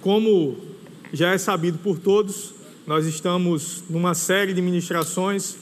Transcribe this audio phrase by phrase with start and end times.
[0.00, 0.56] Como
[1.12, 2.54] já é sabido por todos,
[2.86, 5.56] nós estamos numa série de ministrações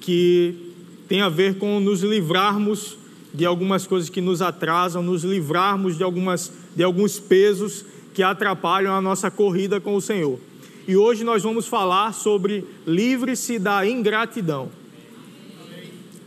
[0.00, 0.72] que
[1.08, 2.96] tem a ver com nos livrarmos
[3.34, 8.94] de algumas coisas que nos atrasam, nos livrarmos de, algumas, de alguns pesos que atrapalham
[8.94, 10.38] a nossa corrida com o Senhor.
[10.86, 14.70] E hoje nós vamos falar sobre livre-se da ingratidão.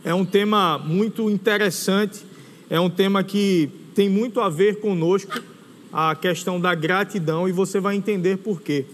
[0.04, 2.22] É um tema muito interessante,
[2.68, 5.40] é um tema que tem muito a ver conosco,
[5.92, 8.84] a questão da gratidão, e você vai entender por quê.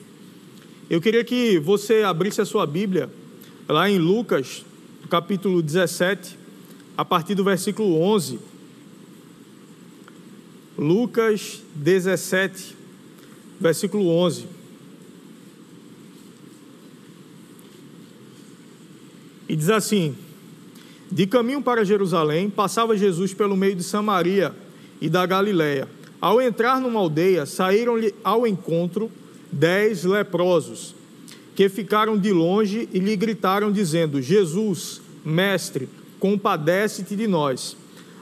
[0.88, 3.08] Eu queria que você abrisse a sua Bíblia
[3.68, 4.64] lá em Lucas,
[5.08, 6.38] capítulo 17,
[6.96, 8.38] a partir do versículo 11.
[10.76, 12.76] Lucas 17,
[13.60, 14.46] versículo 11.
[19.48, 20.14] E diz assim:
[21.10, 24.54] De caminho para Jerusalém, passava Jesus pelo meio de Samaria
[25.00, 25.88] e da Galiléia.
[26.22, 29.10] Ao entrar numa aldeia, saíram-lhe ao encontro
[29.50, 30.94] dez leprosos,
[31.56, 35.88] que ficaram de longe e lhe gritaram, dizendo: Jesus, mestre,
[36.20, 37.76] compadece-te de nós.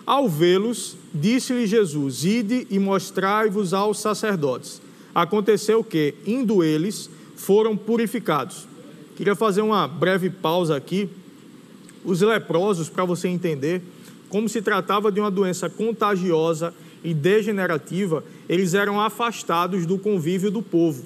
[0.07, 4.81] Ao vê-los, disse-lhe Jesus: Ide e mostrai-vos aos sacerdotes.
[5.15, 8.67] Aconteceu que, indo eles, foram purificados.
[9.15, 11.07] Queria fazer uma breve pausa aqui.
[12.03, 13.83] Os leprosos, para você entender,
[14.31, 20.63] como se tratava de uma doença contagiosa e degenerativa, eles eram afastados do convívio do
[20.63, 21.05] povo.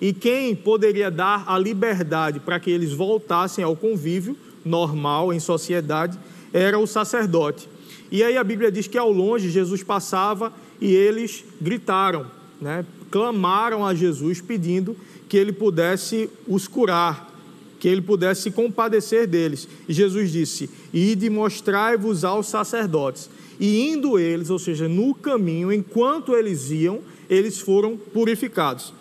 [0.00, 6.18] E quem poderia dar a liberdade para que eles voltassem ao convívio normal em sociedade
[6.52, 7.68] era o sacerdote.
[8.10, 12.26] E aí a Bíblia diz que ao longe Jesus passava e eles gritaram,
[12.60, 12.84] né?
[13.10, 14.96] clamaram a Jesus pedindo
[15.28, 17.32] que ele pudesse os curar,
[17.80, 19.68] que ele pudesse se compadecer deles.
[19.88, 23.30] E Jesus disse: Ide mostrai-vos aos sacerdotes.
[23.58, 28.92] E indo eles, ou seja, no caminho, enquanto eles iam, eles foram purificados.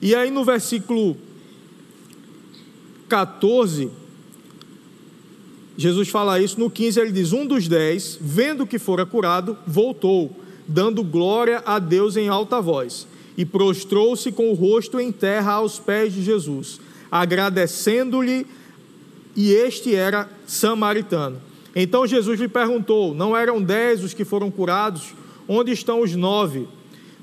[0.00, 1.16] E aí no versículo
[3.08, 3.90] 14,
[5.76, 10.34] Jesus fala isso, no 15 ele diz: Um dos dez, vendo que fora curado, voltou,
[10.68, 13.06] dando glória a Deus em alta voz,
[13.36, 18.46] e prostrou-se com o rosto em terra aos pés de Jesus, agradecendo-lhe,
[19.34, 21.40] e este era samaritano.
[21.74, 25.14] Então Jesus lhe perguntou: Não eram dez os que foram curados?
[25.48, 26.68] Onde estão os nove?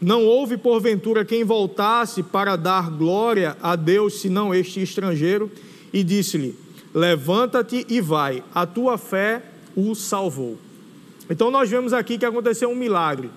[0.02, 5.50] Não houve porventura quem voltasse para dar glória a Deus, senão este estrangeiro?
[5.94, 6.56] E disse-lhe:
[6.94, 9.44] Levanta-te e vai, a tua fé
[9.76, 10.58] o salvou.
[11.30, 13.30] Então nós vemos aqui que aconteceu um milagre,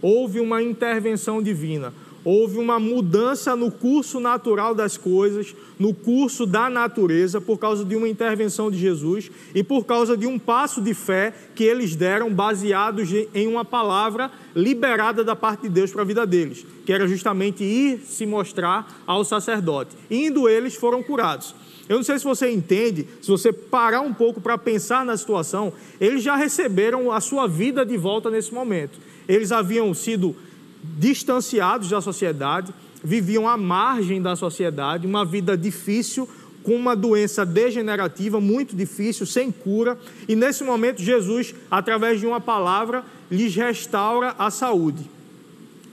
[0.00, 1.92] houve uma intervenção divina,
[2.24, 7.96] houve uma mudança no curso natural das coisas, no curso da natureza, por causa de
[7.96, 12.32] uma intervenção de Jesus e por causa de um passo de fé que eles deram
[12.32, 17.08] baseados em uma palavra liberada da parte de Deus para a vida deles, que era
[17.08, 19.96] justamente ir se mostrar ao sacerdote.
[20.10, 21.54] Indo eles foram curados.
[21.88, 25.72] Eu não sei se você entende, se você parar um pouco para pensar na situação,
[26.00, 28.98] eles já receberam a sua vida de volta nesse momento.
[29.28, 30.34] Eles haviam sido
[30.82, 36.28] distanciados da sociedade, viviam à margem da sociedade, uma vida difícil,
[36.62, 39.98] com uma doença degenerativa muito difícil, sem cura,
[40.28, 45.10] e nesse momento Jesus, através de uma palavra, lhes restaura a saúde.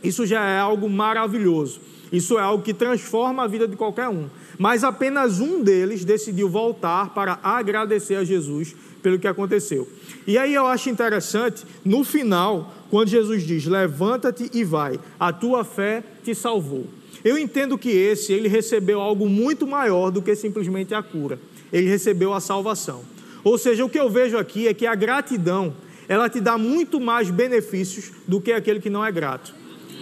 [0.04, 1.82] Isso já é algo maravilhoso.
[2.12, 4.28] Isso é algo que transforma a vida de qualquer um.
[4.58, 9.88] Mas apenas um deles decidiu voltar para agradecer a Jesus pelo que aconteceu.
[10.28, 15.64] E aí eu acho interessante, no final, quando Jesus diz: Levanta-te e vai, a tua
[15.64, 16.86] fé te salvou.
[17.24, 21.40] Eu entendo que esse, ele recebeu algo muito maior do que simplesmente a cura.
[21.72, 23.02] Ele recebeu a salvação.
[23.44, 25.74] Ou seja, o que eu vejo aqui é que a gratidão,
[26.08, 29.54] ela te dá muito mais benefícios do que aquele que não é grato.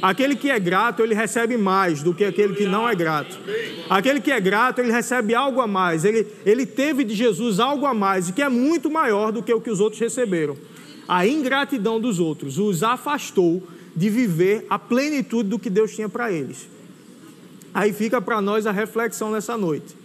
[0.02, 3.38] Aquele que é grato, ele recebe mais do que aquele que não é grato.
[3.90, 6.06] Aquele que é grato, ele recebe algo a mais.
[6.06, 9.54] Ele, ele teve de Jesus algo a mais, e que é muito maior do que
[9.54, 10.56] o que os outros receberam.
[11.08, 13.64] A ingratidão dos outros os afastou
[13.96, 16.70] de viver a plenitude do que Deus tinha para eles.
[17.74, 19.96] Aí fica para nós a reflexão nessa noite.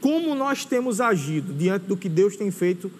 [0.00, 2.90] Como nós temos agido diante do que Deus tem feito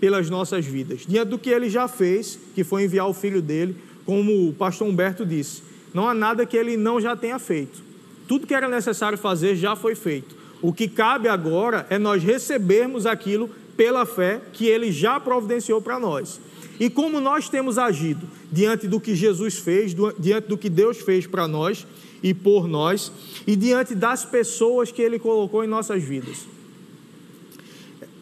[0.00, 1.02] pelas nossas vidas?
[1.06, 3.76] Diante do que ele já fez, que foi enviar o filho dele
[4.10, 5.62] como o pastor Humberto disse,
[5.92, 7.82] não há nada que ele não já tenha feito.
[8.28, 10.36] Tudo que era necessário fazer já foi feito.
[10.62, 15.98] O que cabe agora é nós recebermos aquilo pela fé que ele já providenciou para
[15.98, 16.40] nós.
[16.78, 21.26] E como nós temos agido diante do que Jesus fez, diante do que Deus fez
[21.26, 21.86] para nós
[22.22, 23.10] e por nós,
[23.46, 26.46] e diante das pessoas que ele colocou em nossas vidas.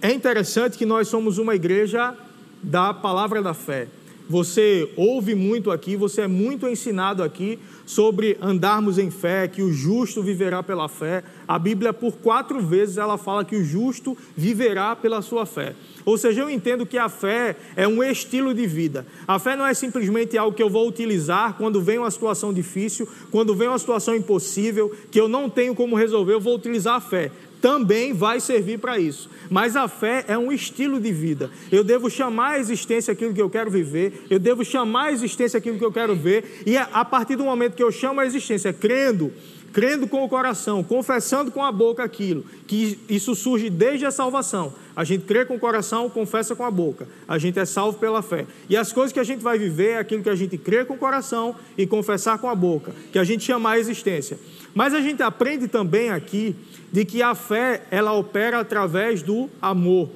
[0.01, 2.17] É interessante que nós somos uma igreja
[2.63, 3.89] da palavra da fé.
[4.29, 9.73] Você ouve muito aqui, você é muito ensinado aqui sobre andarmos em fé, que o
[9.73, 11.25] justo viverá pela fé.
[11.47, 15.75] A Bíblia, por quatro vezes, ela fala que o justo viverá pela sua fé.
[16.05, 19.07] Ou seja, eu entendo que a fé é um estilo de vida.
[19.27, 23.09] A fé não é simplesmente algo que eu vou utilizar quando vem uma situação difícil,
[23.31, 27.01] quando vem uma situação impossível, que eu não tenho como resolver, eu vou utilizar a
[27.01, 29.31] fé também vai servir para isso.
[29.51, 31.51] Mas a fé é um estilo de vida.
[31.71, 35.59] Eu devo chamar a existência aquilo que eu quero viver, eu devo chamar a existência
[35.59, 38.73] aquilo que eu quero ver, e a partir do momento que eu chamo a existência,
[38.73, 39.33] crendo,
[39.73, 44.73] crendo com o coração, confessando com a boca aquilo, que isso surge desde a salvação.
[44.99, 47.07] A gente crê com o coração, confessa com a boca.
[47.29, 48.47] A gente é salvo pela fé.
[48.69, 50.95] E as coisas que a gente vai viver é aquilo que a gente crê com
[50.95, 54.37] o coração e confessar com a boca, que a gente chama a existência.
[54.75, 56.57] Mas a gente aprende também aqui
[56.91, 60.11] de que a fé ela opera através do amor.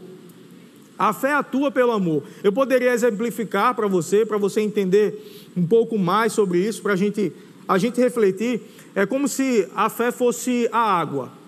[0.99, 2.25] A fé atua pelo amor.
[2.43, 6.97] Eu poderia exemplificar para você, para você entender um pouco mais sobre isso, para a
[6.97, 7.33] gente,
[7.69, 8.61] a gente refletir.
[8.97, 11.41] É como se a fé fosse a água.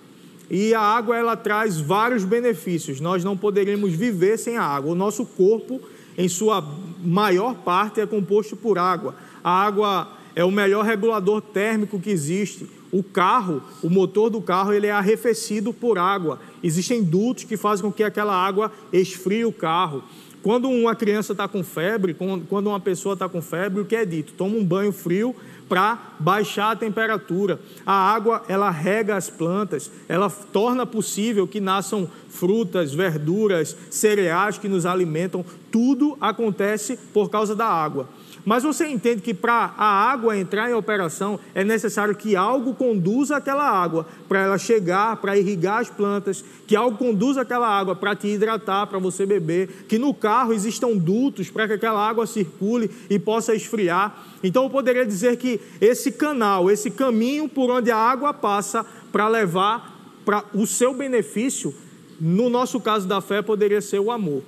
[0.51, 3.01] E a água ela traz vários benefícios.
[3.01, 4.93] Nós não poderíamos viver sem a água.
[4.93, 5.81] O nosso corpo,
[6.17, 6.65] em sua
[7.03, 9.15] maior parte, é composto por água.
[9.43, 12.69] A água é o melhor regulador térmico que existe.
[12.93, 16.39] O carro, o motor do carro, ele é arrefecido por água.
[16.63, 20.03] Existem dutos que fazem com que aquela água esfrie o carro.
[20.43, 24.05] Quando uma criança está com febre, quando uma pessoa está com febre, o que é
[24.05, 24.35] dito?
[24.35, 25.35] Toma um banho frio
[25.69, 27.59] para baixar a temperatura.
[27.85, 34.69] A água, ela rega as plantas, ela torna possível que nasçam frutas, verduras, cereais que
[34.69, 35.45] nos alimentam.
[35.71, 38.09] Tudo acontece por causa da água.
[38.45, 43.37] Mas você entende que para a água entrar em operação é necessário que algo conduza
[43.37, 48.15] aquela água para ela chegar, para irrigar as plantas, que algo conduza aquela água para
[48.15, 52.91] te hidratar, para você beber, que no carro existam dutos para que aquela água circule
[53.09, 54.15] e possa esfriar.
[54.43, 59.27] Então eu poderia dizer que esse canal, esse caminho por onde a água passa para
[59.27, 59.95] levar
[60.25, 61.75] para o seu benefício,
[62.21, 64.43] no nosso caso da fé, poderia ser o amor.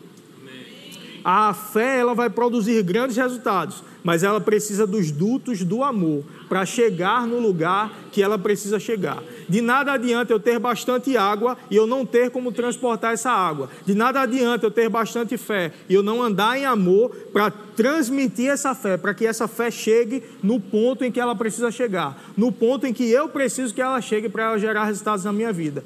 [1.28, 6.64] A fé ela vai produzir grandes resultados, mas ela precisa dos dutos do amor para
[6.64, 9.20] chegar no lugar que ela precisa chegar.
[9.48, 13.68] De nada adianta eu ter bastante água e eu não ter como transportar essa água.
[13.84, 18.48] De nada adianta eu ter bastante fé e eu não andar em amor para transmitir
[18.48, 22.52] essa fé, para que essa fé chegue no ponto em que ela precisa chegar, no
[22.52, 25.82] ponto em que eu preciso que ela chegue para ela gerar resultados na minha vida.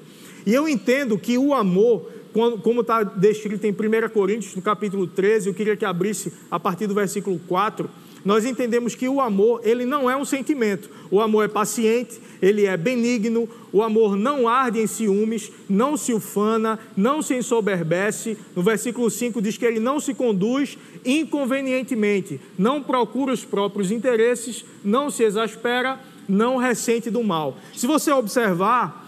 [0.50, 5.48] E eu entendo que o amor como está descrito em 1 Coríntios, no capítulo 13,
[5.48, 7.88] eu queria que abrisse a partir do versículo 4,
[8.24, 10.90] nós entendemos que o amor, ele não é um sentimento.
[11.08, 16.12] O amor é paciente, ele é benigno, o amor não arde em ciúmes, não se
[16.12, 18.36] ufana, não se ensoberbece.
[18.56, 24.64] No versículo 5 diz que ele não se conduz inconvenientemente, não procura os próprios interesses,
[24.84, 27.56] não se exaspera, não ressente do mal.
[27.72, 28.99] Se você observar,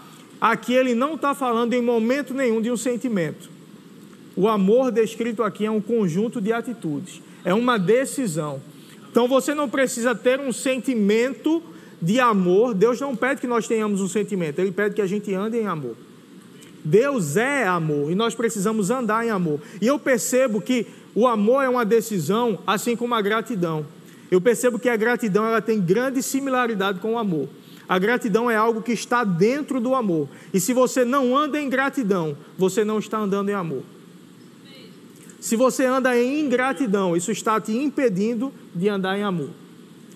[0.43, 3.49] Aqui ele não está falando em momento nenhum de um sentimento.
[4.35, 8.61] O amor descrito aqui é um conjunto de atitudes, é uma decisão.
[9.09, 11.63] Então você não precisa ter um sentimento
[12.01, 12.73] de amor.
[12.73, 15.65] Deus não pede que nós tenhamos um sentimento, Ele pede que a gente ande em
[15.65, 15.95] amor.
[16.83, 19.61] Deus é amor e nós precisamos andar em amor.
[19.81, 20.85] E eu percebo que
[21.15, 23.85] o amor é uma decisão, assim como a gratidão.
[24.29, 27.47] Eu percebo que a gratidão ela tem grande similaridade com o amor.
[27.87, 30.29] A gratidão é algo que está dentro do amor.
[30.53, 33.83] E se você não anda em gratidão, você não está andando em amor.
[35.39, 39.49] Se você anda em ingratidão, isso está te impedindo de andar em amor.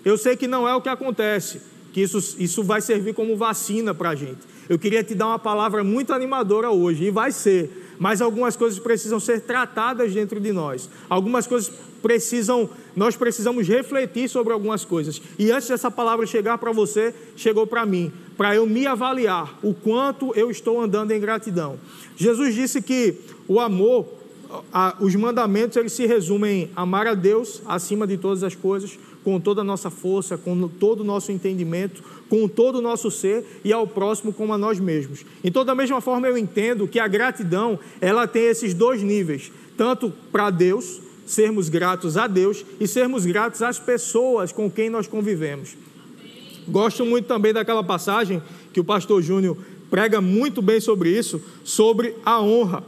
[0.02, 1.60] Eu sei que não é o que acontece,
[1.92, 4.38] que isso, isso vai servir como vacina para a gente.
[4.70, 8.78] Eu queria te dar uma palavra muito animadora hoje, e vai ser, mas algumas coisas
[8.78, 10.88] precisam ser tratadas dentro de nós.
[11.08, 15.20] Algumas coisas precisam, nós precisamos refletir sobre algumas coisas.
[15.38, 19.74] E antes dessa palavra chegar para você, chegou para mim, para eu me avaliar o
[19.74, 21.78] quanto eu estou andando em gratidão.
[22.16, 24.06] Jesus disse que o amor,
[24.72, 28.98] a, os mandamentos, eles se resumem em amar a Deus acima de todas as coisas,
[29.24, 33.44] com toda a nossa força, com todo o nosso entendimento, com todo o nosso ser
[33.64, 35.24] e ao próximo como a nós mesmos.
[35.42, 40.12] Então, da mesma forma, eu entendo que a gratidão, ela tem esses dois níveis, tanto
[40.30, 45.76] para Deus, sermos gratos a Deus e sermos gratos às pessoas com quem nós convivemos.
[46.66, 48.42] Gosto muito também daquela passagem
[48.72, 49.56] que o pastor Júnior
[49.90, 52.84] prega muito bem sobre isso, sobre a honra,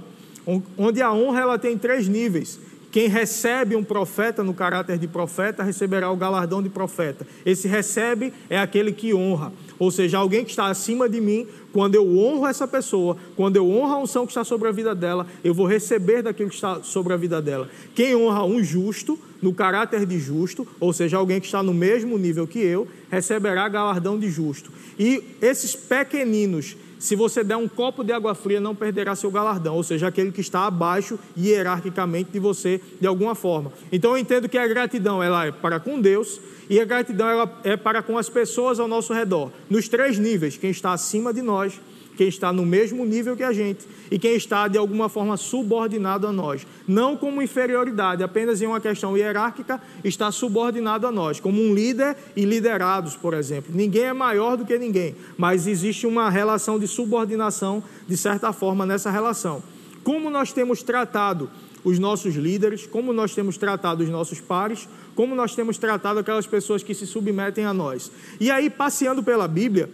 [0.76, 2.58] onde a honra ela tem três níveis.
[2.90, 7.26] Quem recebe um profeta no caráter de profeta receberá o galardão de profeta.
[7.46, 11.46] Esse recebe é aquele que honra, ou seja, alguém que está acima de mim.
[11.72, 14.94] Quando eu honro essa pessoa, quando eu honro a unção que está sobre a vida
[14.94, 17.68] dela, eu vou receber daquilo que está sobre a vida dela.
[17.94, 22.18] Quem honra um justo no caráter de justo, ou seja, alguém que está no mesmo
[22.18, 24.70] nível que eu, receberá galardão de justo.
[24.98, 29.74] E esses pequeninos, se você der um copo de água fria, não perderá seu galardão,
[29.74, 33.72] ou seja, aquele que está abaixo hierarquicamente de você de alguma forma.
[33.90, 37.60] Então eu entendo que a gratidão ela é para com Deus e a gratidão ela
[37.64, 41.42] é para com as pessoas ao nosso redor, nos três níveis, quem está acima de
[41.42, 41.80] nós,
[42.20, 46.26] quem está no mesmo nível que a gente e quem está de alguma forma subordinado
[46.26, 46.66] a nós.
[46.86, 52.14] Não como inferioridade, apenas em uma questão hierárquica, está subordinado a nós, como um líder
[52.36, 53.74] e liderados, por exemplo.
[53.74, 58.84] Ninguém é maior do que ninguém, mas existe uma relação de subordinação, de certa forma,
[58.84, 59.62] nessa relação.
[60.04, 61.48] Como nós temos tratado
[61.82, 66.46] os nossos líderes, como nós temos tratado os nossos pares, como nós temos tratado aquelas
[66.46, 68.12] pessoas que se submetem a nós.
[68.38, 69.88] E aí, passeando pela Bíblia,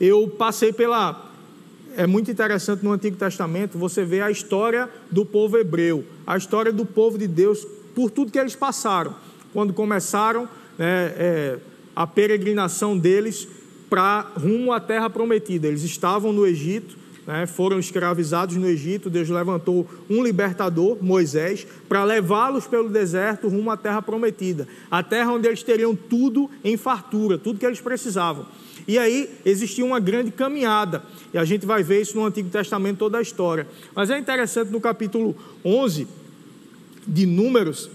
[0.00, 1.24] eu passei pela.
[1.96, 6.70] É muito interessante no Antigo Testamento você vê a história do povo hebreu, a história
[6.70, 9.14] do povo de Deus, por tudo que eles passaram,
[9.52, 11.58] quando começaram né, é,
[11.94, 13.48] a peregrinação deles
[13.88, 15.66] para rumo à terra prometida.
[15.66, 22.04] Eles estavam no Egito, né, foram escravizados no Egito, Deus levantou um libertador, Moisés, para
[22.04, 27.38] levá-los pelo deserto rumo à terra prometida, a terra onde eles teriam tudo em fartura,
[27.38, 28.46] tudo que eles precisavam.
[28.86, 31.02] E aí existia uma grande caminhada,
[31.34, 33.66] e a gente vai ver isso no Antigo Testamento, toda a história.
[33.94, 36.06] Mas é interessante no capítulo 11
[37.06, 37.90] de Números,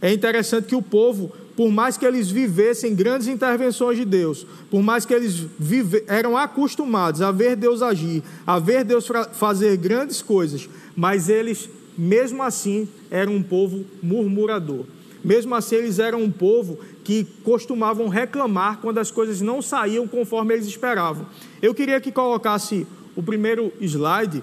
[0.00, 4.82] é interessante que o povo, por mais que eles vivessem grandes intervenções de Deus, por
[4.82, 10.20] mais que eles vive, eram acostumados a ver Deus agir, a ver Deus fazer grandes
[10.20, 14.84] coisas, mas eles, mesmo assim, eram um povo murmurador.
[15.24, 20.54] Mesmo assim, eles eram um povo que costumavam reclamar quando as coisas não saíam conforme
[20.54, 21.26] eles esperavam.
[21.60, 24.42] Eu queria que colocasse o primeiro slide,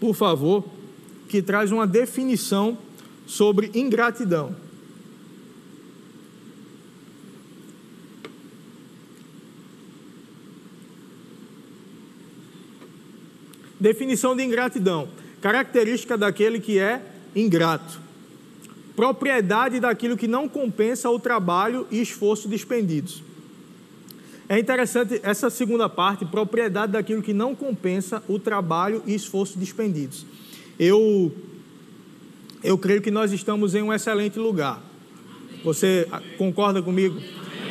[0.00, 0.64] por favor,
[1.28, 2.78] que traz uma definição
[3.26, 4.56] sobre ingratidão.
[13.78, 15.08] Definição de ingratidão:
[15.40, 17.00] característica daquele que é
[17.36, 18.07] ingrato
[18.98, 23.22] propriedade daquilo que não compensa o trabalho e esforço despendidos.
[24.48, 30.26] É interessante essa segunda parte, propriedade daquilo que não compensa o trabalho e esforço despendidos.
[30.76, 31.32] Eu
[32.60, 34.82] eu creio que nós estamos em um excelente lugar.
[35.62, 37.20] Você concorda comigo?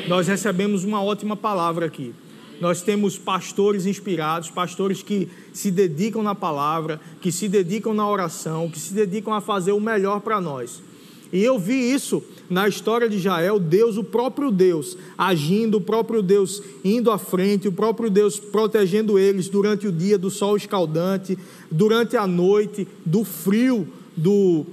[0.08, 2.16] Nós recebemos uma ótima palavra aqui.
[2.62, 8.70] Nós temos pastores inspirados, pastores que se dedicam na palavra, que se dedicam na oração,
[8.70, 10.87] que se dedicam a fazer o melhor para nós.
[11.32, 16.22] E eu vi isso na história de Israel, Deus, o próprio Deus, agindo, o próprio
[16.22, 21.38] Deus indo à frente, o próprio Deus protegendo eles durante o dia do sol escaldante,
[21.70, 24.66] durante a noite, do frio do,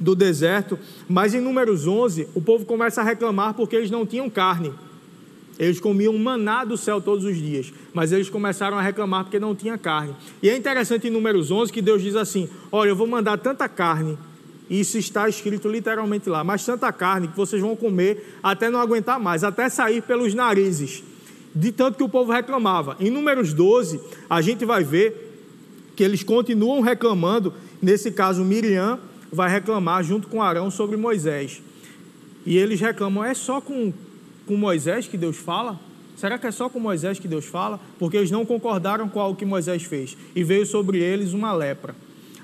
[0.00, 0.78] do deserto.
[1.08, 4.72] Mas em Números 11, o povo começa a reclamar porque eles não tinham carne.
[5.58, 9.54] Eles comiam maná do céu todos os dias, mas eles começaram a reclamar porque não
[9.54, 10.14] tinha carne.
[10.42, 13.66] E é interessante em Números 11 que Deus diz assim: Olha, eu vou mandar tanta
[13.66, 14.18] carne
[14.68, 16.42] isso está escrito literalmente lá.
[16.42, 21.02] Mas tanta carne que vocês vão comer até não aguentar mais, até sair pelos narizes.
[21.54, 22.96] De tanto que o povo reclamava.
[23.00, 25.26] Em Números 12, a gente vai ver
[25.94, 27.54] que eles continuam reclamando.
[27.80, 28.98] Nesse caso, Miriam
[29.32, 31.62] vai reclamar junto com Arão sobre Moisés.
[32.44, 33.92] E eles reclamam: é só com,
[34.46, 35.80] com Moisés que Deus fala?
[36.16, 37.78] Será que é só com Moisés que Deus fala?
[37.98, 40.16] Porque eles não concordaram com o que Moisés fez.
[40.34, 41.94] E veio sobre eles uma lepra.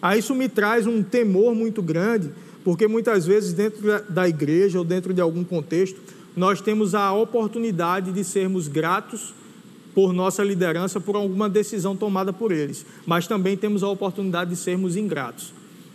[0.02, 2.28] Aí isso me traz um temor muito grande,
[2.64, 6.00] porque muitas vezes dentro da igreja ou dentro de algum contexto,
[6.36, 9.32] nós temos a oportunidade de sermos gratos
[9.94, 14.56] por nossa liderança, por alguma decisão tomada por eles, mas também temos a oportunidade de
[14.56, 15.52] sermos ingratos.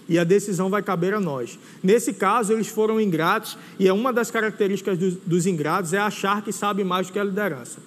[0.08, 1.60] E a decisão vai caber a nós.
[1.84, 6.42] Nesse caso, eles foram ingratos, e é uma das características dos, dos ingratos é achar
[6.42, 7.80] que sabe mais do que a liderança.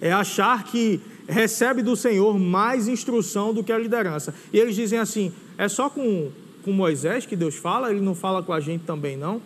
[0.00, 4.34] É achar que recebe do Senhor mais instrução do que a liderança.
[4.52, 6.30] E eles dizem assim: é só com,
[6.64, 9.40] com Moisés que Deus fala, ele não fala com a gente também não?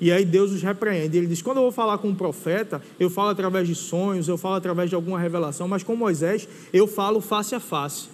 [0.00, 1.16] E aí Deus os repreende.
[1.16, 4.36] Ele diz: quando eu vou falar com um profeta, eu falo através de sonhos, eu
[4.36, 8.08] falo através de alguma revelação, mas com Moisés eu falo face a face,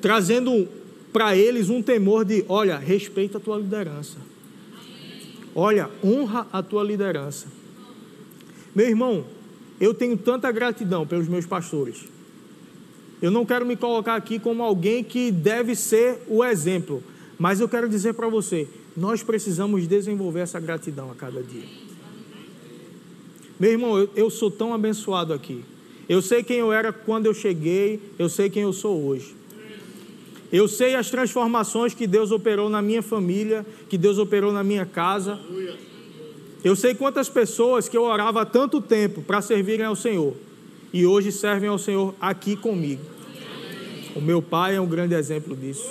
[0.00, 0.68] trazendo
[1.12, 4.18] para eles um temor de: olha, respeita a tua liderança,
[5.54, 7.46] olha, honra a tua liderança.
[8.74, 9.24] Meu irmão,
[9.80, 12.04] eu tenho tanta gratidão pelos meus pastores.
[13.20, 17.02] Eu não quero me colocar aqui como alguém que deve ser o exemplo,
[17.38, 21.64] mas eu quero dizer para você: nós precisamos desenvolver essa gratidão a cada dia.
[23.58, 25.64] Meu irmão, eu, eu sou tão abençoado aqui.
[26.08, 29.34] Eu sei quem eu era quando eu cheguei, eu sei quem eu sou hoje.
[30.52, 34.86] Eu sei as transformações que Deus operou na minha família, que Deus operou na minha
[34.86, 35.40] casa.
[36.66, 40.36] Eu sei quantas pessoas que eu orava há tanto tempo para servirem ao Senhor
[40.92, 43.04] e hoje servem ao Senhor aqui comigo.
[44.16, 45.88] O meu pai é um grande exemplo disso.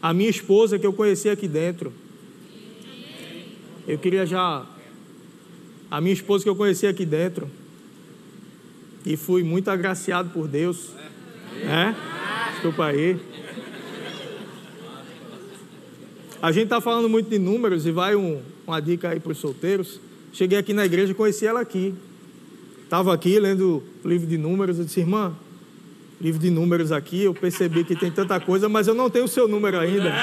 [0.00, 1.92] A minha esposa que eu conheci aqui dentro.
[3.86, 4.64] Eu queria já.
[5.90, 7.46] A minha esposa que eu conheci aqui dentro.
[9.04, 10.94] E fui muito agraciado por Deus.
[11.56, 11.94] É?
[12.52, 13.20] Desculpa aí.
[16.42, 19.38] A gente está falando muito de números e vai um, uma dica aí para os
[19.38, 20.00] solteiros.
[20.32, 21.94] Cheguei aqui na igreja conheci ela aqui.
[22.82, 24.78] Estava aqui lendo o livro de números.
[24.78, 25.34] Eu disse, irmã,
[26.18, 29.28] livro de números aqui, eu percebi que tem tanta coisa, mas eu não tenho o
[29.28, 30.12] seu número ainda.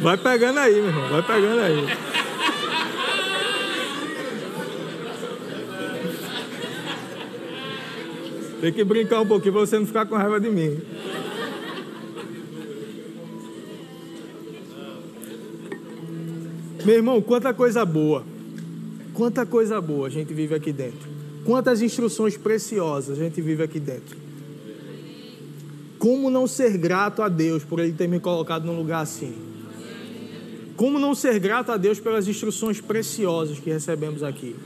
[0.00, 2.13] Vai pegando aí, meu irmão, vai pegando aí.
[8.64, 10.80] Tem que brincar um pouquinho para você não ficar com raiva de mim.
[16.82, 18.24] Meu irmão, quanta coisa boa.
[19.12, 21.10] Quanta coisa boa a gente vive aqui dentro.
[21.44, 24.16] Quantas instruções preciosas a gente vive aqui dentro.
[25.98, 29.34] Como não ser grato a Deus por Ele ter me colocado num lugar assim?
[30.74, 34.56] Como não ser grato a Deus pelas instruções preciosas que recebemos aqui?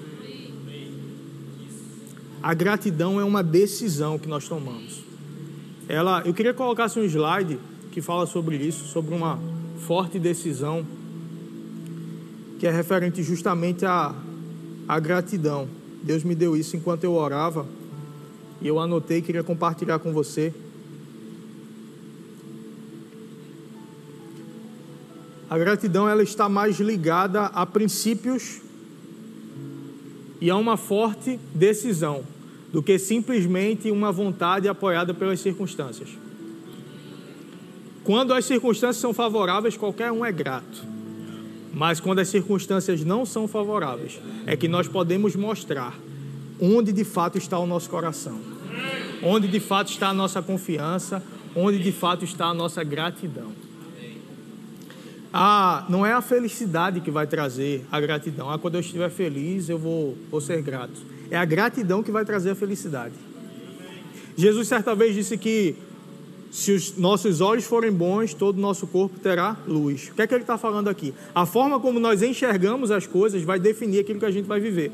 [2.43, 5.03] A gratidão é uma decisão que nós tomamos.
[5.89, 7.59] Ela, eu queria colocar assim, um slide
[7.91, 9.39] que fala sobre isso, sobre uma
[9.79, 10.87] forte decisão
[12.59, 14.15] que é referente justamente à,
[14.87, 15.69] à gratidão.
[16.03, 17.67] Deus me deu isso enquanto eu orava
[18.61, 20.53] e eu anotei, queria compartilhar com você.
[25.49, 28.61] A gratidão ela está mais ligada a princípios
[30.41, 32.23] e a uma forte decisão
[32.73, 36.11] do que simplesmente uma vontade apoiada pelas circunstâncias.
[38.05, 40.85] Quando as circunstâncias são favoráveis, qualquer um é grato.
[41.73, 45.95] Mas quando as circunstâncias não são favoráveis, é que nós podemos mostrar
[46.61, 48.41] onde de fato está o nosso coração,
[49.23, 51.23] onde de fato está a nossa confiança,
[51.55, 53.53] onde de fato está a nossa gratidão.
[55.33, 58.51] Ah, não é a felicidade que vai trazer a gratidão.
[58.51, 61.01] Ah, quando eu estiver feliz, eu vou, vou ser grato.
[61.31, 63.15] É a gratidão que vai trazer a felicidade.
[64.37, 65.77] Jesus certa vez disse que
[66.51, 70.09] se os nossos olhos forem bons, todo o nosso corpo terá luz.
[70.09, 71.13] O que é que ele está falando aqui?
[71.35, 74.91] A forma como nós enxergamos as coisas vai definir aquilo que a gente vai viver.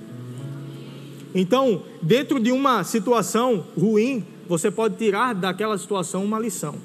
[1.32, 6.76] Então, dentro de uma situação ruim, você pode tirar daquela situação uma lição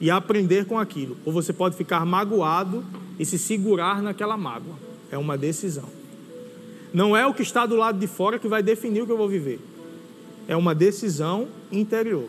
[0.00, 1.16] e aprender com aquilo.
[1.24, 2.84] Ou você pode ficar magoado
[3.18, 4.74] e se segurar naquela mágoa.
[5.10, 5.88] É uma decisão.
[6.92, 9.16] Não é o que está do lado de fora que vai definir o que eu
[9.16, 9.60] vou viver.
[10.46, 12.28] É uma decisão interior.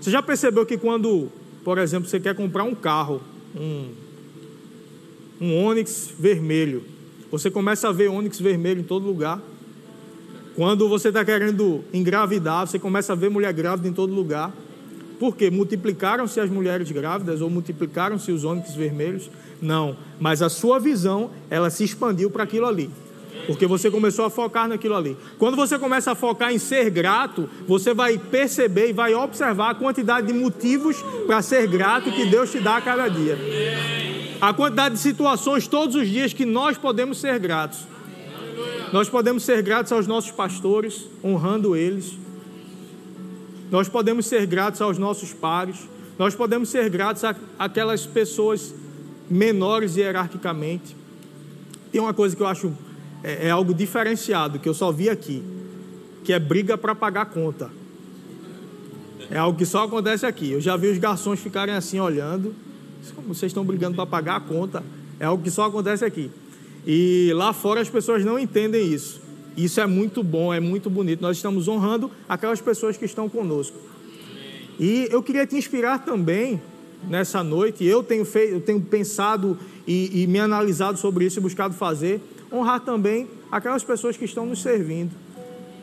[0.00, 1.28] Você já percebeu que quando,
[1.64, 3.20] por exemplo, você quer comprar um carro,
[3.54, 3.90] um,
[5.40, 6.84] um Onix vermelho,
[7.30, 9.40] você começa a ver Onix vermelho em todo lugar.
[10.54, 14.52] Quando você está querendo engravidar, você começa a ver mulher grávida em todo lugar.
[15.20, 15.50] Por quê?
[15.50, 19.30] Multiplicaram-se as mulheres grávidas ou multiplicaram-se os ônibus vermelhos?
[19.60, 22.90] Não, mas a sua visão, ela se expandiu para aquilo ali.
[23.46, 25.14] Porque você começou a focar naquilo ali.
[25.38, 29.74] Quando você começa a focar em ser grato, você vai perceber e vai observar a
[29.74, 33.38] quantidade de motivos para ser grato que Deus te dá a cada dia.
[34.40, 37.80] A quantidade de situações todos os dias que nós podemos ser gratos.
[38.90, 42.16] Nós podemos ser gratos aos nossos pastores, honrando eles.
[43.70, 47.22] Nós podemos ser gratos aos nossos pares, nós podemos ser gratos
[47.58, 48.74] àquelas pessoas
[49.30, 50.96] menores hierarquicamente.
[51.92, 52.72] Tem uma coisa que eu acho
[53.22, 55.42] é, é algo diferenciado, que eu só vi aqui,
[56.24, 57.70] que é briga para pagar conta.
[59.30, 60.50] É algo que só acontece aqui.
[60.50, 62.54] Eu já vi os garçons ficarem assim olhando,
[63.14, 64.82] como vocês estão brigando para pagar a conta.
[65.20, 66.30] É algo que só acontece aqui.
[66.86, 69.20] E lá fora as pessoas não entendem isso.
[69.56, 71.20] Isso é muito bom, é muito bonito.
[71.20, 73.76] Nós estamos honrando aquelas pessoas que estão conosco.
[74.78, 76.60] E eu queria te inspirar também
[77.08, 77.84] nessa noite.
[77.84, 82.20] Eu tenho, feito, eu tenho pensado e, e me analisado sobre isso e buscado fazer.
[82.52, 85.14] Honrar também aquelas pessoas que estão nos servindo.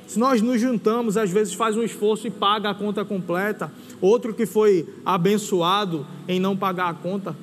[0.08, 4.34] Se nós nos juntamos, às vezes faz um esforço e paga a conta completa, outro
[4.34, 7.36] que foi abençoado em não pagar a conta,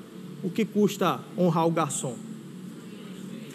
[0.42, 2.16] o que custa honrar o garçom?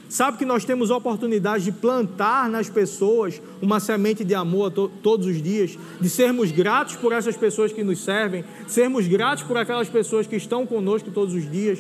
[0.10, 5.28] Sabe que nós temos oportunidade de plantar nas pessoas uma semente de amor to todos
[5.28, 9.88] os dias, de sermos gratos por essas pessoas que nos servem, sermos gratos por aquelas
[9.88, 11.78] pessoas que estão conosco todos os dias.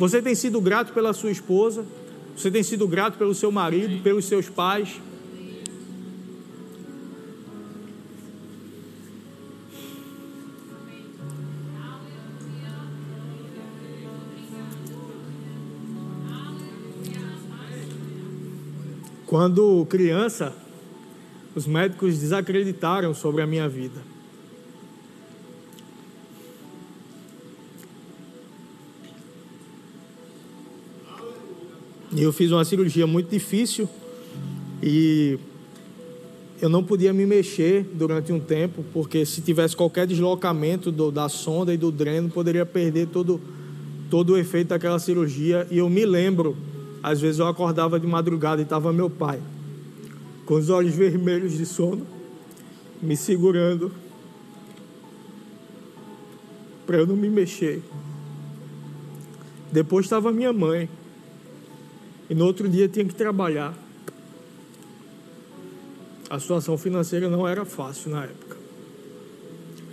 [0.00, 1.86] Você tem sido grato pela sua esposa?
[2.36, 5.00] Você tem sido grato pelo seu marido, pelos seus pais?
[19.28, 20.54] Quando criança,
[21.54, 24.00] os médicos desacreditaram sobre a minha vida.
[32.10, 33.86] E eu fiz uma cirurgia muito difícil
[34.82, 35.38] e
[36.58, 41.28] eu não podia me mexer durante um tempo, porque se tivesse qualquer deslocamento do, da
[41.28, 43.38] sonda e do dreno, poderia perder todo,
[44.08, 45.66] todo o efeito daquela cirurgia.
[45.70, 46.56] E eu me lembro
[47.02, 49.40] às vezes eu acordava de madrugada e estava meu pai,
[50.44, 52.06] com os olhos vermelhos de sono,
[53.00, 53.92] me segurando
[56.86, 57.82] para eu não me mexer.
[59.70, 60.88] Depois estava minha mãe.
[62.30, 63.74] E no outro dia tinha que trabalhar.
[66.30, 68.56] A situação financeira não era fácil na época.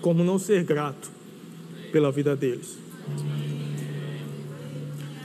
[0.01, 1.11] Como não ser grato
[1.91, 2.77] pela vida deles?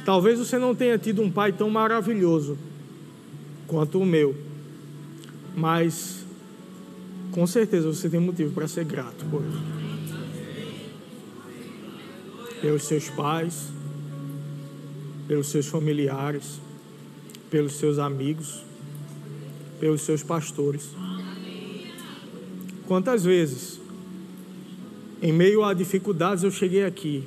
[0.05, 2.57] Talvez você não tenha tido um pai tão maravilhoso
[3.67, 4.35] quanto o meu,
[5.57, 6.25] mas
[7.31, 9.81] com certeza você tem motivo para ser grato por ele.
[12.61, 13.69] Pelos seus pais,
[15.29, 16.61] pelos seus familiares,
[17.51, 18.65] pelos seus amigos,
[19.79, 20.91] pelos seus pastores.
[22.87, 23.81] Quantas vezes,
[25.23, 27.27] em meio a dificuldades, eu cheguei aqui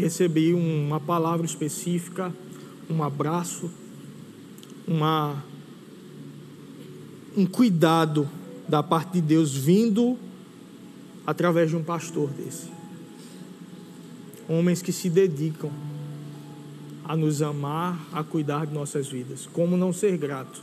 [0.00, 2.32] recebi uma palavra específica,
[2.88, 3.70] um abraço,
[4.86, 5.42] uma,
[7.36, 8.28] um cuidado
[8.68, 10.18] da parte de Deus vindo
[11.26, 12.68] através de um pastor desse.
[14.48, 15.70] Homens que se dedicam
[17.04, 19.48] a nos amar, a cuidar de nossas vidas.
[19.52, 20.62] Como não ser grato?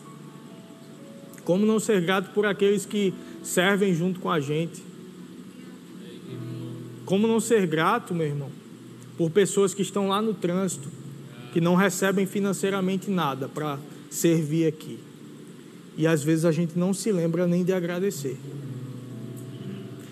[1.44, 4.82] Como não ser grato por aqueles que servem junto com a gente?
[7.06, 8.63] Como não ser grato, meu irmão,
[9.18, 10.90] por pessoas que estão lá no trânsito,
[11.52, 13.78] que não recebem financeiramente nada para
[14.10, 15.00] servir aqui.
[15.96, 18.38] E às vezes a gente não se lembra nem de agradecer.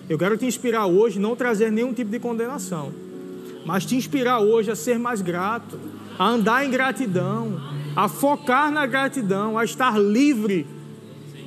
[0.07, 2.91] Eu quero te inspirar hoje, não trazer nenhum tipo de condenação,
[3.65, 5.79] mas te inspirar hoje a ser mais grato,
[6.19, 7.59] a andar em gratidão,
[7.95, 10.67] a focar na gratidão, a estar livre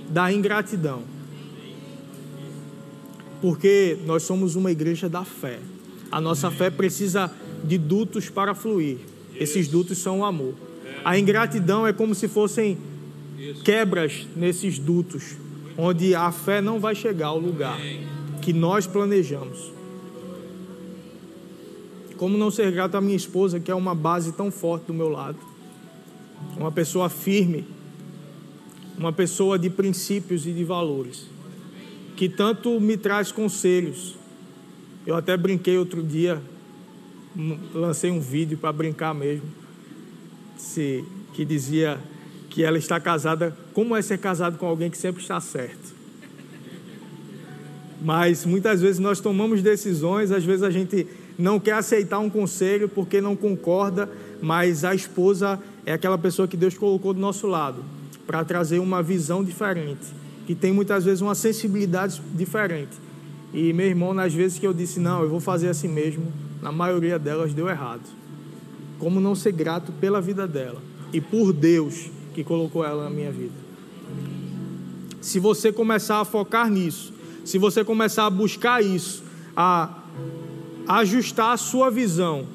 [0.08, 1.02] da ingratidão.
[3.40, 5.58] Porque nós somos uma igreja da fé.
[6.10, 7.30] A nossa fé precisa
[7.64, 8.98] de dutos para fluir.
[9.34, 10.54] Esses dutos são o amor.
[11.04, 12.78] A ingratidão é como se fossem
[13.64, 15.36] quebras nesses dutos,
[15.76, 17.78] onde a fé não vai chegar ao lugar
[18.40, 19.72] que nós planejamos.
[22.16, 25.08] Como não ser grato à minha esposa, que é uma base tão forte do meu
[25.08, 25.38] lado,
[26.56, 27.66] uma pessoa firme,
[28.96, 31.26] uma pessoa de princípios e de valores,
[32.16, 34.14] que tanto me traz conselhos.
[35.06, 36.40] Eu até brinquei outro dia
[37.74, 39.46] lancei um vídeo para brincar mesmo,
[40.56, 41.98] se, que dizia
[42.48, 45.92] que ela está casada, como é ser casado com alguém que sempre está certo.
[48.00, 51.06] Mas muitas vezes nós tomamos decisões, às vezes a gente
[51.38, 54.08] não quer aceitar um conselho porque não concorda,
[54.40, 57.82] mas a esposa é aquela pessoa que Deus colocou do nosso lado
[58.26, 60.06] para trazer uma visão diferente,
[60.46, 62.92] que tem muitas vezes uma sensibilidade diferente.
[63.52, 66.32] E meu irmão, nas vezes que eu disse, não, eu vou fazer assim mesmo,
[66.64, 68.08] na maioria delas deu errado.
[68.98, 70.80] Como não ser grato pela vida dela
[71.12, 73.52] e por Deus que colocou ela na minha vida.
[75.20, 77.12] Se você começar a focar nisso,
[77.44, 79.22] se você começar a buscar isso,
[79.54, 80.04] a
[80.88, 82.46] ajustar a sua visão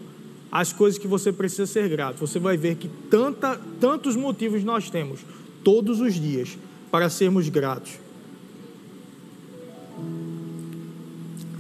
[0.51, 4.89] às coisas que você precisa ser grato, você vai ver que tanta, tantos motivos nós
[4.89, 5.19] temos
[5.63, 6.57] todos os dias
[6.89, 7.91] para sermos gratos.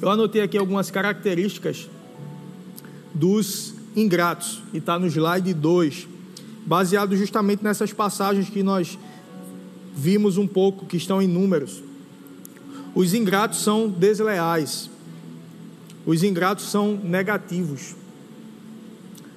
[0.01, 1.87] Eu anotei aqui algumas características
[3.13, 6.07] dos ingratos, e está no slide 2,
[6.65, 8.97] baseado justamente nessas passagens que nós
[9.95, 11.83] vimos um pouco, que estão em números.
[12.95, 14.89] Os ingratos são desleais,
[16.05, 17.95] os ingratos são negativos.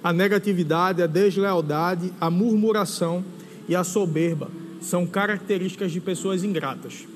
[0.02, 3.24] A negatividade, a deslealdade, a murmuração
[3.68, 7.06] e a soberba são características de pessoas ingratas.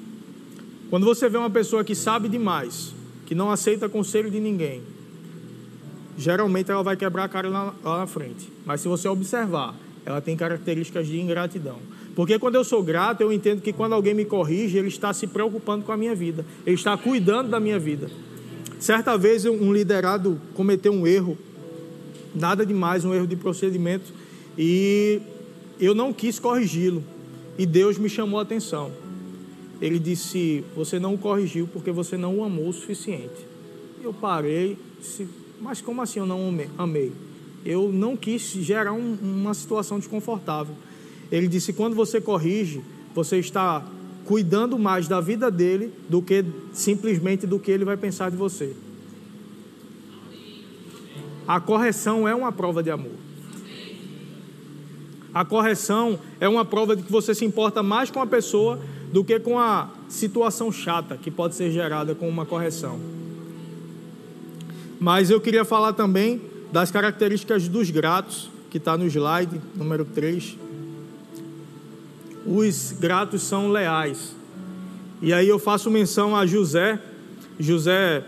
[0.88, 2.94] Quando você vê uma pessoa que sabe demais,
[3.26, 4.82] que não aceita conselho de ninguém,
[6.16, 8.50] geralmente ela vai quebrar a cara lá, lá na frente.
[8.64, 9.74] Mas se você observar,
[10.04, 11.78] ela tem características de ingratidão.
[12.14, 15.26] Porque quando eu sou grato, eu entendo que quando alguém me corrige, ele está se
[15.26, 18.10] preocupando com a minha vida, ele está cuidando da minha vida.
[18.78, 21.36] Certa vez um liderado cometeu um erro
[22.36, 24.12] Nada demais, um erro de procedimento.
[24.58, 25.22] E
[25.80, 27.02] eu não quis corrigi-lo.
[27.58, 28.92] E Deus me chamou a atenção.
[29.80, 33.46] Ele disse: Você não o corrigiu porque você não o amou o suficiente.
[34.04, 35.26] Eu parei, disse:
[35.60, 37.12] Mas como assim eu não amei?
[37.64, 40.74] Eu não quis gerar um, uma situação desconfortável.
[41.30, 42.82] Ele disse: Quando você corrige,
[43.14, 43.84] você está
[44.24, 48.74] cuidando mais da vida dele do que simplesmente do que ele vai pensar de você.
[51.46, 53.12] A correção é uma prova de amor.
[55.32, 58.80] A correção é uma prova de que você se importa mais com a pessoa
[59.12, 62.98] do que com a situação chata que pode ser gerada com uma correção.
[64.98, 66.40] Mas eu queria falar também
[66.72, 70.56] das características dos gratos, que está no slide número 3.
[72.46, 74.34] Os gratos são leais.
[75.20, 77.00] E aí eu faço menção a José.
[77.58, 78.22] José,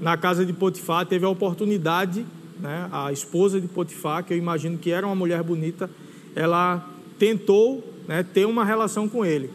[0.00, 2.26] na casa de Potifar, teve a oportunidade,
[2.60, 5.90] né, a esposa de Potifar, que eu imagino que era uma mulher bonita,
[6.34, 6.86] ela
[7.18, 9.50] tentou né, ter uma relação com ele.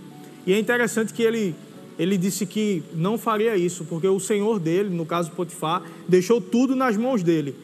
[0.46, 1.56] E é interessante que ele,
[1.98, 6.76] ele disse que não faria isso, porque o senhor dele, no caso Potifar, deixou tudo
[6.76, 7.56] nas mãos dele.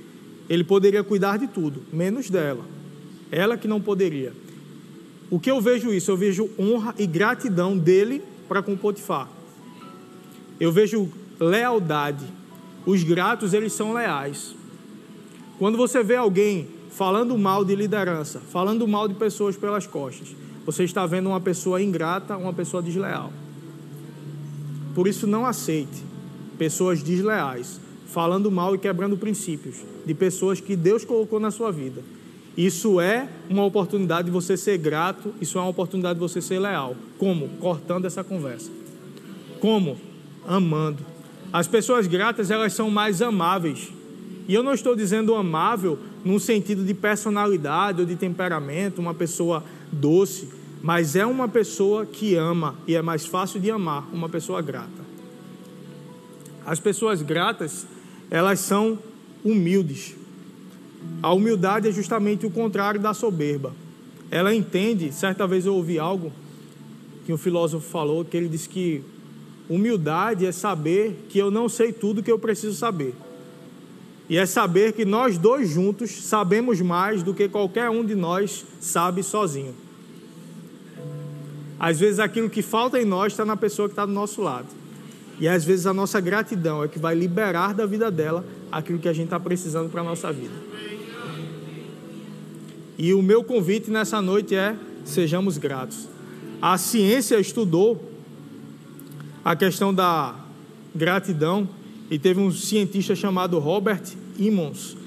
[0.49, 2.63] Ele poderia cuidar de tudo, menos dela.
[3.31, 4.33] Ela que não poderia.
[5.29, 6.11] O que eu vejo isso?
[6.11, 9.29] Eu vejo honra e gratidão dele para com Potifar.
[10.59, 11.09] Eu vejo
[11.39, 12.25] lealdade.
[12.85, 14.55] Os gratos, eles são leais.
[15.59, 20.35] Quando você vê alguém falando mal de liderança, falando mal de pessoas pelas costas,
[20.65, 23.31] você está vendo uma pessoa ingrata, uma pessoa desleal.
[24.97, 26.03] Por isso, não aceite
[26.57, 32.01] pessoas desleais, falando mal e quebrando princípios de pessoas que Deus colocou na sua vida.
[32.57, 36.57] Isso é uma oportunidade de você ser grato, isso é uma oportunidade de você ser
[36.57, 36.95] leal.
[37.19, 37.47] Como?
[37.59, 38.71] Cortando essa conversa.
[39.59, 39.97] Como?
[40.47, 41.05] Amando.
[41.53, 43.89] As pessoas gratas, elas são mais amáveis.
[44.47, 49.63] E eu não estou dizendo amável num sentido de personalidade ou de temperamento, uma pessoa
[49.91, 50.49] doce
[50.87, 55.03] mas é uma pessoa que ama e é mais fácil de amar uma pessoa grata.
[56.65, 57.85] As pessoas gratas,
[58.31, 58.97] elas são
[59.43, 60.15] humildes.
[61.21, 63.73] A humildade é justamente o contrário da soberba.
[64.31, 66.31] Ela entende, certa vez eu ouvi algo
[67.25, 69.03] que um filósofo falou, que ele disse que
[69.67, 73.13] humildade é saber que eu não sei tudo que eu preciso saber.
[74.29, 78.65] E é saber que nós dois juntos sabemos mais do que qualquer um de nós
[78.79, 79.75] sabe sozinho.
[81.79, 84.67] Às vezes aquilo que falta em nós está na pessoa que está do nosso lado.
[85.39, 89.07] E às vezes a nossa gratidão é que vai liberar da vida dela aquilo que
[89.07, 90.53] a gente está precisando para a nossa vida.
[92.97, 96.07] E o meu convite nessa noite é: sejamos gratos.
[96.59, 98.11] A ciência estudou
[99.45, 100.33] a questão da
[100.95, 101.69] gratidão
[102.09, 104.01] e teve um cientista chamado Robert
[104.39, 104.97] Emmons,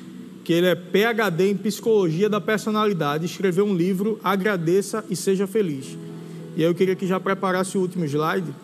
[0.45, 5.99] que ele é PhD em psicologia da personalidade, escreveu um livro Agradeça e seja feliz.
[6.61, 8.55] E aí eu queria que já preparasse o último slide.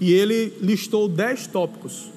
[0.00, 2.10] E ele listou dez tópicos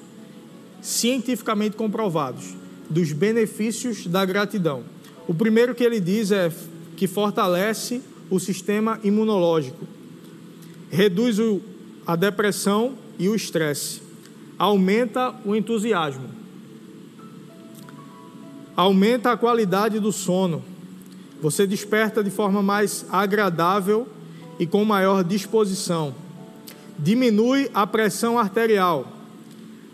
[0.82, 2.56] cientificamente comprovados
[2.90, 4.82] dos benefícios da gratidão.
[5.28, 6.52] O primeiro que ele diz é
[6.96, 9.86] que fortalece o sistema imunológico,
[10.90, 11.60] reduz o,
[12.04, 14.02] a depressão e o estresse,
[14.58, 16.28] aumenta o entusiasmo,
[18.74, 20.64] aumenta a qualidade do sono,
[21.40, 24.08] você desperta de forma mais agradável
[24.60, 26.14] e com maior disposição.
[26.98, 29.10] Diminui a pressão arterial.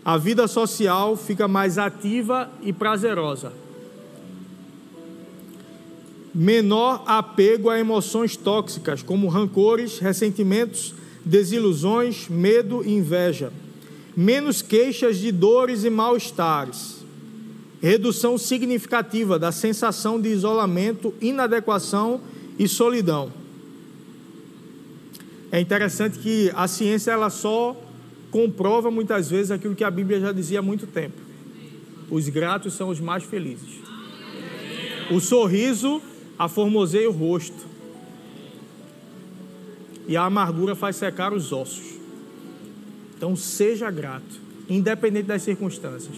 [0.03, 3.53] A vida social fica mais ativa e prazerosa.
[6.35, 13.53] Menor apego a emoções tóxicas, como rancores, ressentimentos, desilusões, medo e inveja.
[14.17, 16.97] Menos queixas de dores e mal-estares.
[17.81, 22.19] Redução significativa da sensação de isolamento, inadequação
[22.59, 23.31] e solidão
[25.51, 27.75] é interessante que a ciência ela só
[28.29, 31.21] comprova muitas vezes aquilo que a Bíblia já dizia há muito tempo.
[32.09, 33.79] Os gratos são os mais felizes.
[35.09, 36.01] O sorriso
[36.37, 37.65] aformoseia o rosto.
[40.07, 41.95] E a amargura faz secar os ossos.
[43.15, 46.15] Então seja grato, independente das circunstâncias.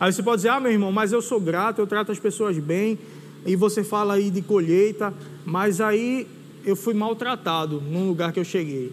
[0.00, 2.58] Aí você pode dizer: "Ah, meu irmão, mas eu sou grato, eu trato as pessoas
[2.58, 2.98] bem".
[3.46, 6.26] E você fala aí de colheita, mas aí
[6.64, 8.92] eu fui maltratado num lugar que eu cheguei.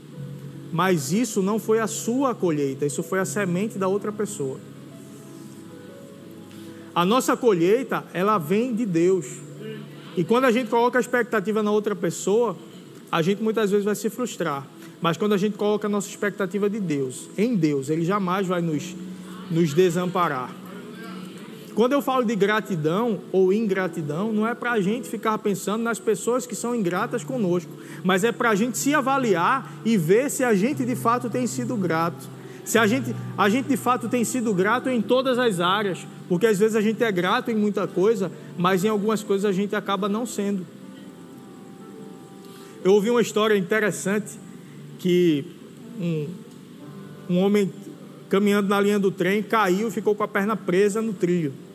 [0.72, 4.60] Mas isso não foi a sua colheita, isso foi a semente da outra pessoa.
[6.94, 9.26] A nossa colheita, ela vem de Deus.
[10.18, 12.56] E quando a gente coloca a expectativa na outra pessoa,
[13.12, 14.68] a gente muitas vezes vai se frustrar.
[15.02, 18.62] Mas quando a gente coloca a nossa expectativa de Deus, em Deus, Ele jamais vai
[18.62, 18.96] nos,
[19.50, 20.54] nos desamparar.
[21.80, 25.98] Quando eu falo de gratidão ou ingratidão, não é para a gente ficar pensando nas
[25.98, 27.72] pessoas que são ingratas conosco,
[28.04, 31.48] mas é para a gente se avaliar e ver se a gente de fato tem
[31.48, 32.28] sido grato.
[32.66, 36.48] Se a gente, a gente de fato tem sido grato em todas as áreas, porque
[36.48, 39.74] às vezes a gente é grato em muita coisa, mas em algumas coisas a gente
[39.74, 40.68] acaba não sendo.
[42.84, 44.38] Eu ouvi uma história interessante
[44.98, 45.46] que
[45.98, 46.28] um,
[47.30, 47.72] um homem
[48.28, 51.69] caminhando na linha do trem caiu e ficou com a perna presa no trilho.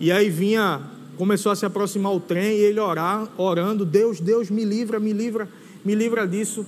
[0.00, 0.80] E aí vinha,
[1.16, 5.12] começou a se aproximar o trem e ele orar, orando, Deus, Deus, me livra, me
[5.12, 5.48] livra,
[5.84, 6.66] me livra disso.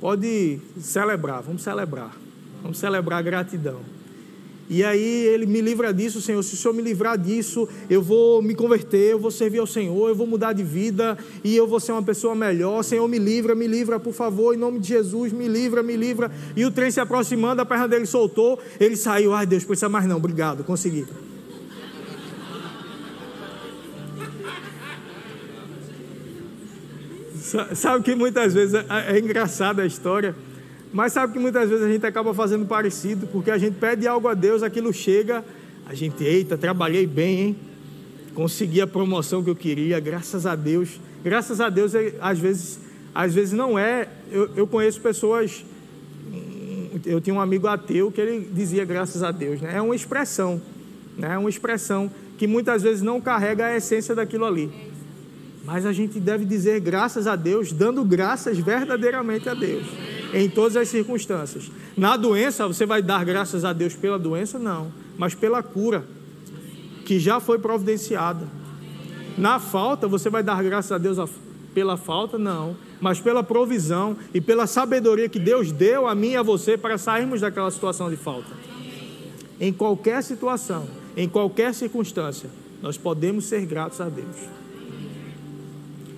[0.00, 2.14] Pode celebrar, vamos celebrar.
[2.62, 3.80] Vamos celebrar a gratidão.
[4.70, 6.42] E aí ele me livra disso, Senhor.
[6.42, 10.08] Se o Senhor me livrar disso, eu vou me converter, eu vou servir ao Senhor,
[10.08, 12.82] eu vou mudar de vida e eu vou ser uma pessoa melhor.
[12.82, 16.32] Senhor, me livra, me livra, por favor, em nome de Jesus, me livra, me livra.
[16.56, 19.34] E o trem se aproximando, a perna dele soltou, ele saiu.
[19.34, 21.06] Ai, Deus, precisa mais não, obrigado, consegui.
[27.74, 30.34] Sabe que muitas vezes é, é engraçada a história,
[30.92, 34.28] mas sabe que muitas vezes a gente acaba fazendo parecido, porque a gente pede algo
[34.28, 35.44] a Deus, aquilo chega,
[35.86, 37.56] a gente, eita, trabalhei bem, hein?
[38.34, 41.00] Consegui a promoção que eu queria, graças a Deus.
[41.22, 42.80] Graças a Deus, é, às vezes,
[43.14, 44.08] às vezes não é.
[44.30, 45.64] Eu, eu conheço pessoas.
[47.04, 49.76] Eu tinha um amigo ateu que ele dizia graças a Deus, né?
[49.76, 50.60] É uma expressão,
[51.16, 51.34] né?
[51.34, 54.70] É uma expressão que muitas vezes não carrega a essência daquilo ali.
[55.64, 59.86] Mas a gente deve dizer graças a Deus, dando graças verdadeiramente a Deus,
[60.34, 61.70] em todas as circunstâncias.
[61.96, 64.58] Na doença, você vai dar graças a Deus pela doença?
[64.58, 66.04] Não, mas pela cura,
[67.06, 68.46] que já foi providenciada.
[69.38, 71.18] Na falta, você vai dar graças a Deus
[71.72, 72.36] pela falta?
[72.36, 76.76] Não, mas pela provisão e pela sabedoria que Deus deu a mim e a você
[76.76, 78.50] para sairmos daquela situação de falta.
[79.58, 82.50] Em qualquer situação, em qualquer circunstância,
[82.82, 84.63] nós podemos ser gratos a Deus.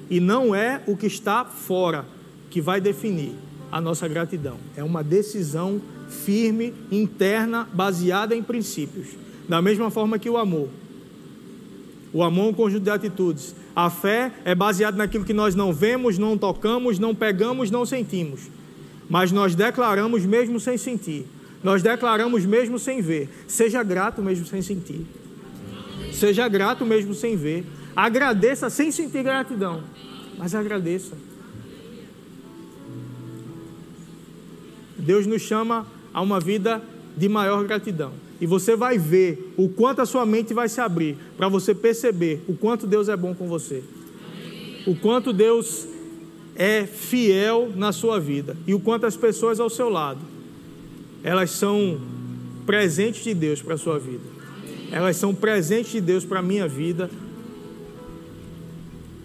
[0.09, 2.05] E não é o que está fora
[2.51, 3.33] que vai definir
[3.71, 4.57] a nossa gratidão.
[4.77, 9.09] É uma decisão firme, interna, baseada em princípios.
[9.49, 10.69] Da mesma forma que o amor.
[12.13, 13.55] O amor é um conjunto de atitudes.
[13.75, 18.49] A fé é baseada naquilo que nós não vemos, não tocamos, não pegamos, não sentimos.
[19.09, 21.27] Mas nós declaramos mesmo sem sentir.
[21.63, 23.29] Nós declaramos mesmo sem ver.
[23.47, 25.05] Seja grato mesmo sem sentir.
[26.13, 27.67] Seja grato mesmo sem ver.
[27.97, 29.83] Agradeça sem sentir gratidão,
[30.37, 31.17] mas agradeça.
[34.99, 36.83] Deus nos chama a uma vida
[37.17, 38.13] de maior gratidão.
[38.41, 42.45] E você vai ver o quanto a sua mente vai se abrir para você perceber
[42.47, 43.83] o quanto Deus é bom com você.
[44.87, 45.89] O quanto Deus
[46.55, 50.37] é fiel na sua vida e o quanto as pessoas ao seu lado
[51.27, 51.99] elas são
[52.65, 54.23] presentes de Deus para a sua vida.
[54.93, 57.11] Elas são presentes de Deus para a minha vida,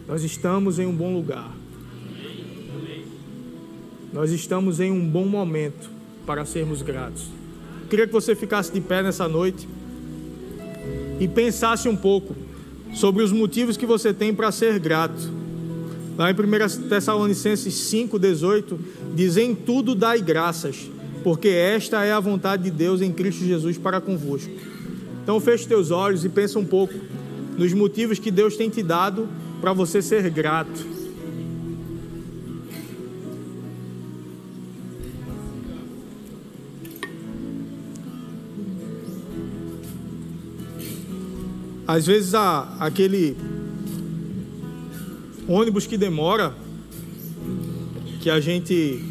[0.07, 1.51] nós estamos em um bom lugar.
[4.13, 5.89] Nós estamos em um bom momento
[6.25, 7.25] para sermos gratos.
[7.89, 9.67] Queria que você ficasse de pé nessa noite
[11.19, 12.35] e pensasse um pouco
[12.93, 15.31] sobre os motivos que você tem para ser grato.
[16.17, 18.77] Lá em 1 Tessalonicenses 5,18,
[19.15, 20.89] diz: Em tudo dai graças,
[21.23, 24.51] porque esta é a vontade de Deus em Cristo Jesus para convosco.
[25.23, 26.93] Então feche teus olhos e pensa um pouco
[27.57, 29.27] nos motivos que Deus tem te dado
[29.61, 30.87] para você ser grato.
[41.87, 43.37] Às vezes há aquele
[45.47, 46.55] ônibus que demora,
[48.21, 49.03] que a gente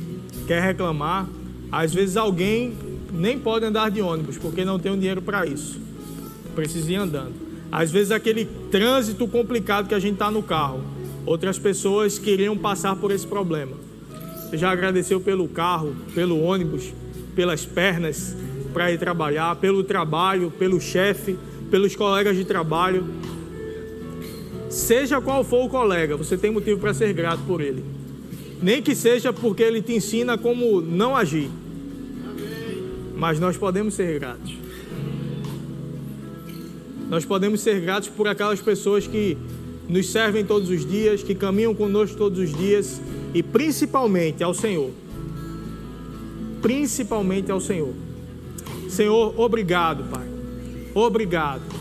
[0.47, 1.29] quer reclamar,
[1.71, 2.75] às vezes alguém
[3.13, 5.79] nem pode andar de ônibus porque não tem o dinheiro para isso,
[6.55, 7.40] precisa ir andando.
[7.71, 10.83] Às vezes aquele trânsito complicado que a gente está no carro.
[11.25, 13.77] Outras pessoas queriam passar por esse problema.
[14.49, 16.93] Você já agradeceu pelo carro, pelo ônibus,
[17.37, 18.35] pelas pernas
[18.73, 21.37] para ir trabalhar, pelo trabalho, pelo chefe,
[21.71, 23.05] pelos colegas de trabalho.
[24.69, 27.85] Seja qual for o colega, você tem motivo para ser grato por ele.
[28.63, 31.51] Nem que seja porque ele te ensina como não agir.
[33.17, 34.55] Mas nós podemos ser gratos.
[37.11, 39.37] Nós podemos ser gratos por aquelas pessoas que
[39.89, 43.01] nos servem todos os dias, que caminham conosco todos os dias
[43.35, 44.93] e principalmente ao Senhor.
[46.63, 47.93] Principalmente ao Senhor.
[48.89, 50.29] Senhor, obrigado, Pai.
[50.95, 51.80] Obrigado.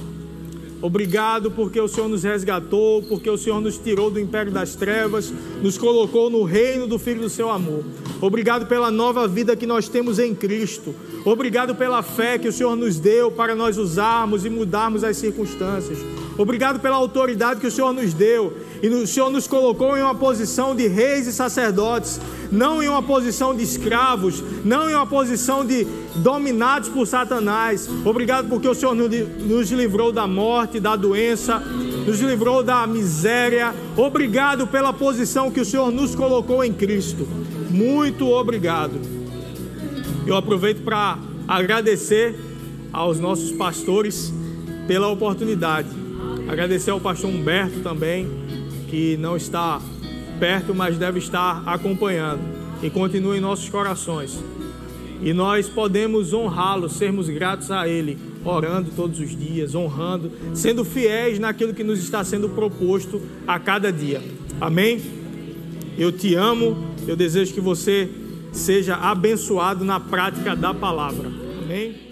[0.82, 5.34] Obrigado porque o Senhor nos resgatou, porque o Senhor nos tirou do império das trevas,
[5.62, 7.84] nos colocou no reino do Filho do seu amor.
[8.22, 10.96] Obrigado pela nova vida que nós temos em Cristo.
[11.26, 16.00] Obrigado pela fé que o Senhor nos deu para nós usarmos e mudarmos as circunstâncias.
[16.38, 20.16] Obrigado pela autoridade que o Senhor nos deu e o Senhor nos colocou em uma
[20.16, 22.22] posição de reis e sacerdotes,
[22.52, 25.86] não em uma posição de escravos, não em uma posição de
[26.16, 27.90] dominados por Satanás.
[28.06, 33.74] Obrigado porque o Senhor nos livrou da morte, da doença, nos livrou da miséria.
[33.96, 37.28] Obrigado pela posição que o Senhor nos colocou em Cristo.
[37.70, 39.00] Muito obrigado.
[40.26, 42.38] Eu aproveito para agradecer
[42.92, 44.34] aos nossos pastores
[44.88, 46.00] pela oportunidade
[46.50, 48.28] Agradecer ao pastor Humberto também,
[48.90, 49.80] que não está
[50.40, 52.42] perto, mas deve estar acompanhando.
[52.82, 54.42] E continue em nossos corações.
[55.22, 61.38] E nós podemos honrá-lo, sermos gratos a Ele, orando todos os dias, honrando, sendo fiéis
[61.40, 64.22] naquilo que nos está sendo proposto a cada dia.
[64.62, 65.02] Amém?
[65.98, 68.10] Eu te amo, eu desejo que você
[68.54, 71.30] seja abençoado na prática da palavra.
[71.62, 72.09] Amém?